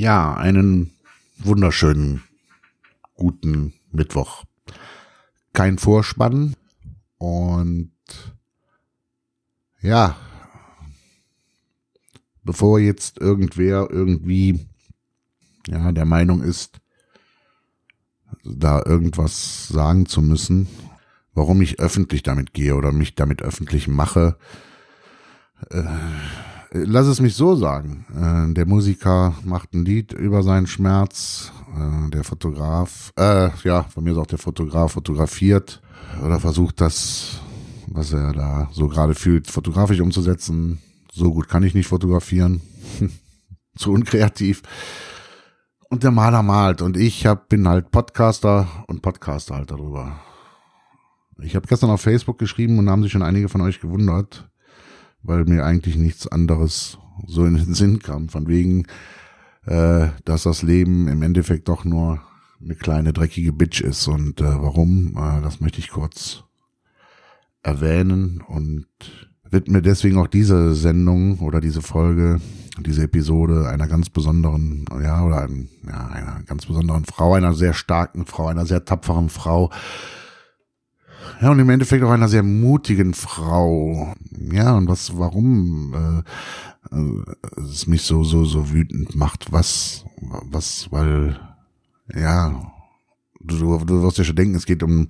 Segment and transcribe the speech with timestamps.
[0.00, 0.92] Ja, einen
[1.36, 2.22] wunderschönen
[3.16, 4.44] guten Mittwoch.
[5.52, 6.56] Kein Vorspann
[7.18, 7.92] und
[9.82, 10.16] ja,
[12.44, 14.66] bevor jetzt irgendwer irgendwie
[15.66, 16.80] ja der Meinung ist,
[18.42, 20.66] da irgendwas sagen zu müssen,
[21.34, 24.38] warum ich öffentlich damit gehe oder mich damit öffentlich mache,
[25.68, 25.84] äh,
[26.72, 28.06] lass es mich so sagen.
[28.14, 31.52] Äh, der Musiker macht ein Lied über seinen Schmerz.
[31.76, 35.80] Äh, der Fotograf, äh, ja, von mir ist auch der Fotograf fotografiert
[36.24, 37.40] oder versucht das,
[37.86, 40.80] was er da so gerade fühlt, fotografisch umzusetzen.
[41.12, 42.60] So gut kann ich nicht fotografieren.
[43.76, 44.62] Zu unkreativ.
[45.88, 50.20] Und der Maler malt und ich hab, bin halt Podcaster und Podcaster halt darüber.
[51.42, 54.48] Ich habe gestern auf Facebook geschrieben und haben sich schon einige von euch gewundert,
[55.22, 58.28] weil mir eigentlich nichts anderes so in den Sinn kam.
[58.28, 58.86] Von wegen,
[59.66, 62.20] äh, dass das Leben im Endeffekt doch nur
[62.62, 64.06] eine kleine dreckige Bitch ist.
[64.08, 66.44] Und äh, warum, äh, das möchte ich kurz
[67.62, 68.86] erwähnen und
[69.50, 72.40] widme deswegen auch diese Sendung oder diese Folge,
[72.78, 77.74] diese Episode einer ganz besonderen, ja, oder ein, ja, einer ganz besonderen Frau, einer sehr
[77.74, 79.70] starken Frau, einer sehr tapferen Frau,
[81.40, 84.14] ja, und im Endeffekt auch einer sehr mutigen Frau.
[84.52, 90.88] Ja, und was, warum äh, äh, es mich so, so, so wütend macht, was, was,
[90.90, 91.40] weil,
[92.14, 92.72] ja,
[93.40, 95.08] du, du wirst ja schon denken, es geht um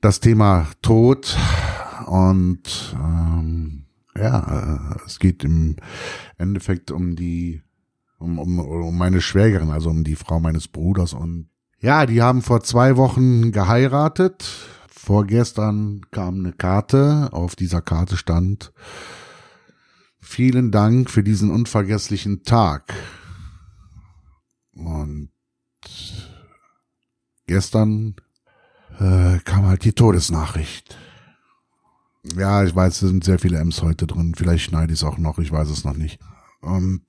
[0.00, 1.36] das Thema Tod
[2.06, 5.76] und ähm, ja, äh, es geht im
[6.38, 7.62] Endeffekt um die,
[8.18, 11.48] um, um, um meine Schwägerin, also um die Frau meines Bruders und
[11.80, 18.72] ja, die haben vor zwei Wochen geheiratet Vorgestern kam eine Karte, auf dieser Karte stand,
[20.18, 22.94] vielen Dank für diesen unvergesslichen Tag.
[24.74, 25.30] Und
[27.46, 28.16] gestern
[28.98, 30.96] äh, kam halt die Todesnachricht.
[32.36, 34.34] Ja, ich weiß, es sind sehr viele M's heute drin.
[34.34, 36.18] Vielleicht schneide ich es auch noch, ich weiß es noch nicht.
[36.62, 37.04] Und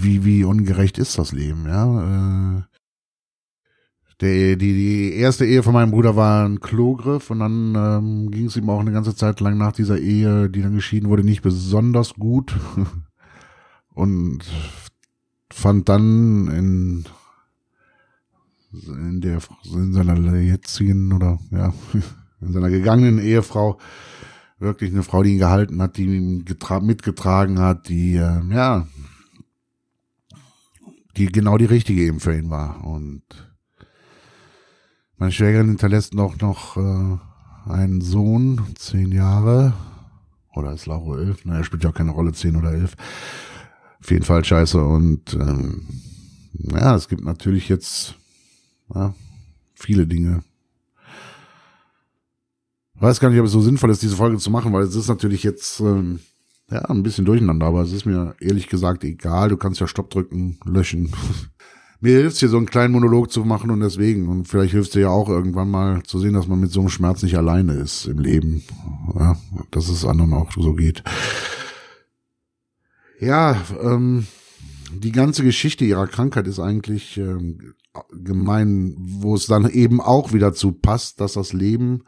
[0.00, 2.58] wie, wie ungerecht ist das Leben, ja?
[2.58, 2.62] Äh,
[4.22, 8.46] der, die, die erste Ehe von meinem Bruder war ein Klogriff und dann ähm, ging
[8.46, 11.42] es ihm auch eine ganze Zeit lang nach dieser Ehe, die dann geschieden wurde, nicht
[11.42, 12.54] besonders gut.
[13.94, 14.44] und
[15.52, 17.04] fand dann in,
[18.86, 21.74] in der in seiner jetzigen oder ja
[22.40, 23.78] in seiner gegangenen Ehefrau
[24.60, 26.44] wirklich eine Frau, die ihn gehalten hat, die ihn
[26.82, 28.86] mitgetragen hat, die äh, ja
[31.16, 33.51] die genau die richtige eben für ihn war und
[35.22, 39.72] meine Schwägerin hinterlässt noch, noch äh, einen Sohn, zehn Jahre.
[40.52, 41.44] Oder ist Lauro elf?
[41.44, 42.96] Naja, spielt ja auch keine Rolle, zehn oder elf.
[44.00, 44.82] Auf jeden Fall scheiße.
[44.82, 45.86] Und ähm,
[46.54, 48.16] ja, es gibt natürlich jetzt
[48.92, 49.14] ja,
[49.74, 50.42] viele Dinge.
[52.96, 54.96] Ich weiß gar nicht, ob es so sinnvoll ist, diese Folge zu machen, weil es
[54.96, 56.18] ist natürlich jetzt ähm,
[56.68, 59.50] ja ein bisschen durcheinander, aber es ist mir ehrlich gesagt egal.
[59.50, 61.12] Du kannst ja Stopp drücken, löschen.
[62.02, 64.28] mir hilft hier so einen kleinen Monolog zu machen und deswegen.
[64.28, 66.88] Und vielleicht hilft dir ja auch irgendwann mal zu sehen, dass man mit so einem
[66.88, 68.64] Schmerz nicht alleine ist im Leben.
[69.14, 69.36] Ja,
[69.70, 71.04] dass es anderen auch so geht.
[73.20, 74.26] Ja, ähm,
[74.92, 77.74] die ganze Geschichte ihrer Krankheit ist eigentlich ähm,
[78.10, 82.02] gemein, wo es dann eben auch wieder zu passt, dass das Leben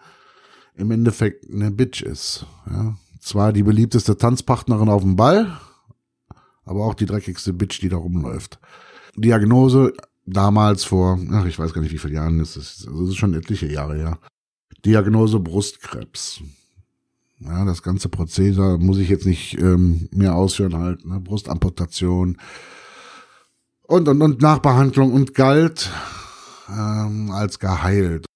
[0.74, 2.46] im Endeffekt eine Bitch ist.
[2.68, 2.96] Ja.
[3.20, 5.56] Zwar die beliebteste Tanzpartnerin auf dem Ball,
[6.64, 8.58] aber auch die dreckigste Bitch, die da rumläuft.
[9.16, 9.92] Diagnose
[10.26, 13.34] damals vor, ach, ich weiß gar nicht, wie viele Jahren ist es, das ist schon
[13.34, 14.18] etliche Jahre her.
[14.84, 16.42] Diagnose Brustkrebs.
[17.40, 21.20] Ja, das ganze Prozedere muss ich jetzt nicht ähm, mehr ausführen halt, ne?
[21.20, 22.38] Brustamputation
[23.82, 25.90] und und und Nachbehandlung und galt
[26.68, 28.26] ähm, als geheilt.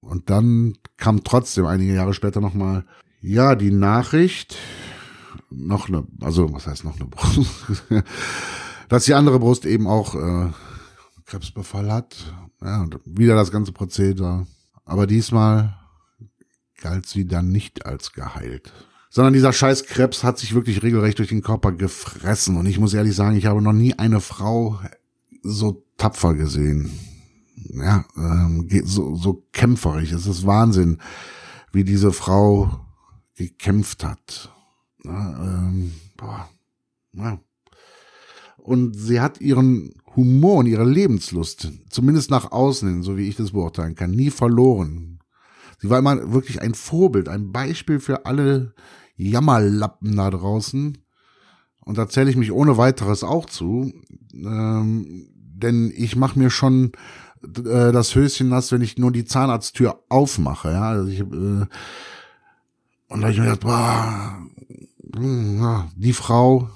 [0.00, 2.84] Und dann kam trotzdem einige Jahre später nochmal,
[3.20, 4.56] ja, die Nachricht,
[5.50, 7.84] noch eine, also was heißt noch eine Brust?
[8.92, 10.50] dass die andere Brust eben auch äh,
[11.24, 12.14] Krebsbefall hat.
[12.60, 14.46] Ja, und wieder das ganze Prozedere.
[14.84, 15.78] Aber diesmal
[16.78, 18.70] galt sie dann nicht als geheilt.
[19.08, 22.58] Sondern dieser scheiß Krebs hat sich wirklich regelrecht durch den Körper gefressen.
[22.58, 24.78] Und ich muss ehrlich sagen, ich habe noch nie eine Frau
[25.42, 26.92] so tapfer gesehen.
[27.56, 30.12] Ja, ähm, so, so kämpferig.
[30.12, 30.98] Es ist Wahnsinn,
[31.72, 32.84] wie diese Frau
[33.36, 34.52] gekämpft hat.
[35.02, 36.46] Ja, ähm, boah.
[37.14, 37.40] Ja.
[38.62, 43.34] Und sie hat ihren Humor und ihre Lebenslust, zumindest nach außen hin, so wie ich
[43.34, 45.18] das beurteilen kann, nie verloren.
[45.78, 48.72] Sie war immer wirklich ein Vorbild, ein Beispiel für alle
[49.16, 50.98] Jammerlappen da draußen.
[51.84, 53.92] Und da zähle ich mich ohne weiteres auch zu.
[54.32, 56.92] Ähm, denn ich mache mir schon
[57.42, 60.70] äh, das Höschen nass, wenn ich nur die Zahnarzttür aufmache.
[60.70, 61.68] Ja, also ich, äh, und
[63.08, 64.38] da habe ich mir gedacht, boah,
[65.16, 66.70] hm, die Frau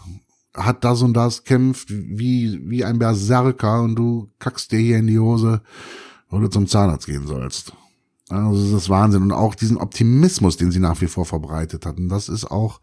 [0.56, 5.06] hat das und das, kämpft wie, wie ein Berserker und du kackst dir hier in
[5.06, 5.62] die Hose,
[6.28, 7.72] wo du zum Zahnarzt gehen sollst.
[8.28, 9.22] Also das ist Wahnsinn.
[9.22, 12.80] Und auch diesen Optimismus, den sie nach wie vor verbreitet hatten, das ist auch,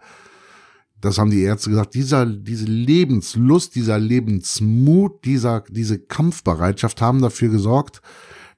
[1.02, 7.50] das haben die Ärzte gesagt, dieser, diese Lebenslust, dieser Lebensmut, dieser, diese Kampfbereitschaft haben dafür
[7.50, 8.02] gesorgt,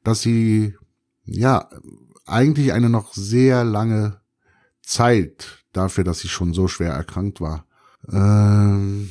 [0.03, 0.75] dass sie,
[1.23, 1.69] ja,
[2.27, 4.19] eigentlich eine noch sehr lange
[4.83, 7.65] Zeit dafür, dass sie schon so schwer erkrankt war,
[8.11, 9.09] ähm,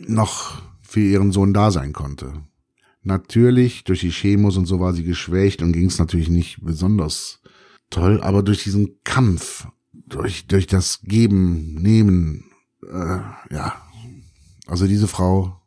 [0.00, 2.44] noch für ihren Sohn da sein konnte.
[3.02, 7.40] Natürlich, durch die Chemos und so war sie geschwächt und ging es natürlich nicht besonders
[7.90, 12.44] toll, aber durch diesen Kampf, durch, durch das Geben, Nehmen,
[12.82, 13.20] äh,
[13.50, 13.82] ja,
[14.66, 15.62] also diese Frau,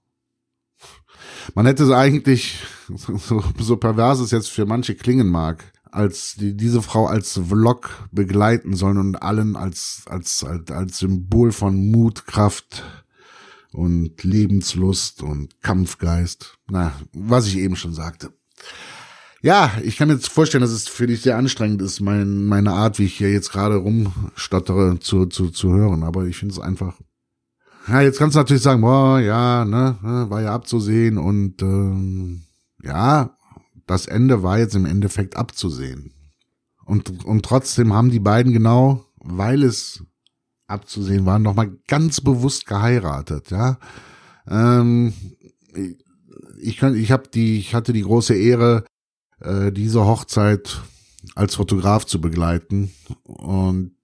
[1.55, 2.59] man hätte sie eigentlich,
[2.95, 8.07] so, so pervers es jetzt für manche klingen mag, als die, diese Frau als Vlog
[8.11, 12.83] begleiten sollen und allen als, als, als, als Symbol von Mut, Kraft
[13.71, 16.57] und Lebenslust und Kampfgeist.
[16.69, 18.33] Na, was ich eben schon sagte.
[19.43, 22.73] Ja, ich kann mir jetzt vorstellen, dass es für dich sehr anstrengend ist, mein, meine
[22.73, 26.03] Art, wie ich hier jetzt gerade rumstottere, zu, zu, zu hören.
[26.03, 26.95] Aber ich finde es einfach.
[27.87, 32.43] Ja, jetzt kannst du natürlich sagen, boah, ja, ne, ne war ja abzusehen und ähm,
[32.83, 33.35] ja,
[33.91, 36.13] das Ende war jetzt im Endeffekt abzusehen.
[36.85, 40.03] Und, und trotzdem haben die beiden genau, weil es
[40.67, 43.77] abzusehen war, nochmal ganz bewusst geheiratet, ja.
[44.47, 45.13] Ähm,
[46.59, 48.85] ich kann, ich habe die, ich hatte die große Ehre,
[49.39, 50.81] äh, diese Hochzeit
[51.35, 52.91] als Fotograf zu begleiten.
[53.23, 53.95] Und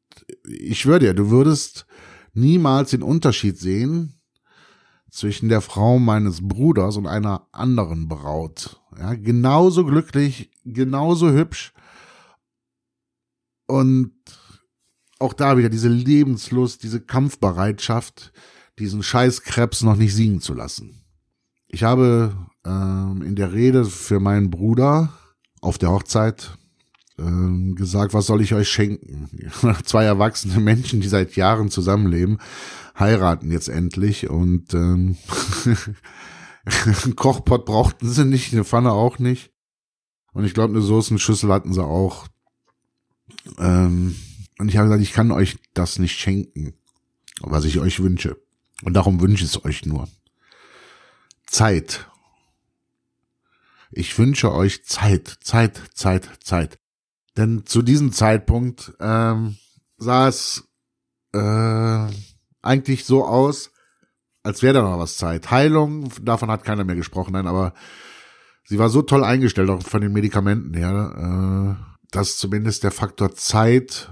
[0.48, 1.86] ich schwöre dir, du würdest
[2.34, 4.17] niemals den Unterschied sehen
[5.10, 8.82] zwischen der Frau meines Bruders und einer anderen Braut.
[8.98, 11.74] Ja, genauso glücklich, genauso hübsch.
[13.68, 14.14] Und
[15.20, 18.32] auch da wieder diese Lebenslust, diese Kampfbereitschaft,
[18.80, 21.04] diesen Scheißkrebs noch nicht siegen zu lassen.
[21.68, 25.14] Ich habe ähm, in der Rede für meinen Bruder
[25.62, 26.58] auf der Hochzeit
[27.20, 29.30] ähm, gesagt, was soll ich euch schenken?
[29.84, 32.40] Zwei erwachsene Menschen, die seit Jahren zusammenleben,
[32.98, 35.18] heiraten jetzt endlich und ähm,
[36.66, 39.52] einen Kochpot brauchten sie nicht, eine Pfanne auch nicht.
[40.34, 42.28] Und ich glaube, eine Soßenschüssel hatten sie auch.
[43.58, 44.16] Ähm,
[44.60, 46.74] und ich habe gesagt, ich kann euch das nicht schenken,
[47.42, 48.38] was ich euch wünsche.
[48.84, 50.08] Und darum wünsche ich es euch nur.
[51.48, 52.08] Zeit.
[53.92, 56.78] Ich wünsche euch Zeit, Zeit, Zeit, Zeit.
[57.38, 59.58] Denn zu diesem Zeitpunkt ähm,
[59.98, 60.68] sah es
[61.34, 62.08] äh,
[62.62, 63.72] eigentlich so aus,
[64.44, 65.52] als wäre da noch was Zeit.
[65.52, 67.74] Heilung, davon hat keiner mehr gesprochen, nein, aber
[68.64, 73.36] sie war so toll eingestellt, auch von den Medikamenten her, äh, dass zumindest der Faktor
[73.36, 74.12] Zeit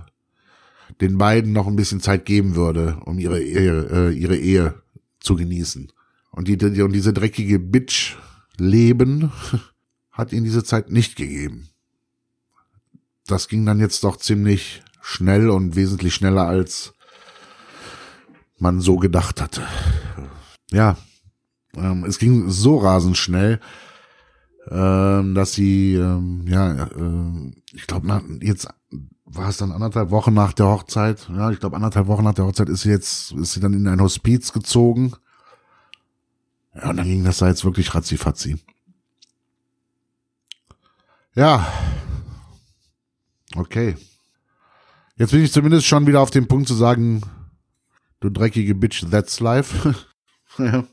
[1.02, 4.82] den beiden noch ein bisschen Zeit geben würde, um ihre Ehe, äh, ihre Ehe
[5.20, 5.92] zu genießen.
[6.32, 9.32] Und, die, die, und diese dreckige Bitch-Leben
[10.12, 11.70] hat ihnen diese Zeit nicht gegeben.
[13.28, 16.94] Das ging dann jetzt doch ziemlich schnell und wesentlich schneller als
[18.58, 19.64] man so gedacht hatte.
[20.72, 20.98] Ja,
[21.76, 23.60] ähm, es ging so rasend schnell,
[24.70, 28.68] ähm, dass sie, ähm, ja, äh, ich glaube, jetzt
[29.26, 31.28] war es dann anderthalb Wochen nach der Hochzeit.
[31.30, 33.88] Ja, ich glaube, anderthalb Wochen nach der Hochzeit ist sie jetzt, ist sie dann in
[33.88, 35.14] ein Hospiz gezogen.
[36.74, 38.58] Ja, und dann ging das da jetzt wirklich ratzi-fatzi.
[41.36, 41.68] Ja.
[43.56, 43.96] Okay.
[45.18, 47.22] Jetzt bin ich zumindest schon wieder auf dem Punkt zu sagen,
[48.26, 49.94] Du dreckige Bitch, that's life.
[50.58, 50.84] ja.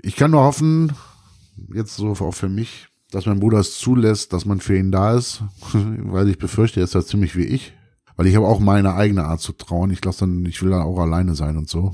[0.00, 0.92] Ich kann nur hoffen,
[1.74, 5.14] jetzt so auch für mich, dass mein Bruder es zulässt, dass man für ihn da
[5.14, 5.42] ist,
[5.72, 7.74] weil ich befürchte, er ist da ziemlich wie ich.
[8.16, 9.90] Weil ich habe auch meine eigene Art zu trauen.
[9.90, 11.92] Ich lasse dann, ich will dann auch alleine sein und so.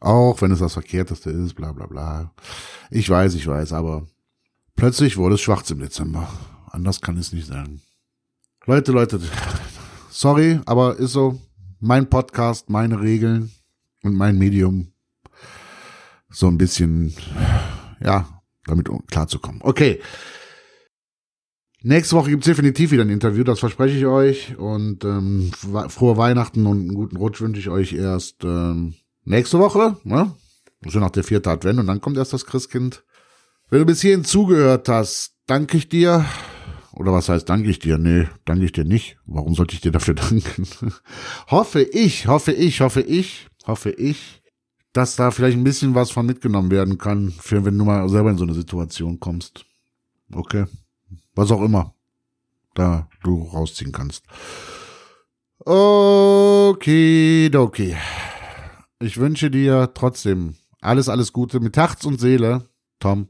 [0.00, 2.32] Auch wenn es das Verkehrteste ist, bla bla bla.
[2.90, 4.06] Ich weiß, ich weiß, aber
[4.76, 6.28] plötzlich wurde es schwarz im Dezember.
[6.70, 7.80] Anders kann es nicht sein.
[8.68, 9.18] Leute, Leute,
[10.10, 11.40] sorry, aber ist so
[11.80, 13.50] mein Podcast, meine Regeln
[14.02, 14.92] und mein Medium
[16.28, 17.14] so ein bisschen,
[18.04, 19.62] ja, damit klarzukommen.
[19.64, 20.02] Okay.
[21.80, 24.58] Nächste Woche gibt's definitiv wieder ein Interview, das verspreche ich euch.
[24.58, 25.50] Und ähm,
[25.88, 29.96] frohe Weihnachten und einen guten Rutsch wünsche ich euch erst ähm, nächste Woche.
[30.04, 30.34] Ne?
[30.86, 33.02] So nach der vierten Advent und dann kommt erst das Christkind.
[33.70, 36.26] Wenn du bis hierhin zugehört hast, danke ich dir.
[36.98, 37.96] Oder was heißt, danke ich dir?
[37.96, 39.18] Nee, danke ich dir nicht.
[39.24, 40.66] Warum sollte ich dir dafür danken?
[41.48, 44.42] hoffe ich, hoffe ich, hoffe ich, hoffe ich,
[44.92, 48.30] dass da vielleicht ein bisschen was von mitgenommen werden kann, für wenn du mal selber
[48.30, 49.64] in so eine Situation kommst.
[50.32, 50.64] Okay.
[51.36, 51.94] Was auch immer
[52.74, 54.24] da du rausziehen kannst.
[55.64, 57.96] Okay, okay.
[58.98, 63.28] Ich wünsche dir trotzdem alles, alles Gute mit Herz und Seele, Tom.